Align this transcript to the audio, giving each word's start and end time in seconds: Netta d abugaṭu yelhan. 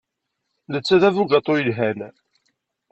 Netta 0.71 0.97
d 1.01 1.03
abugaṭu 1.09 1.53
yelhan. 1.57 1.99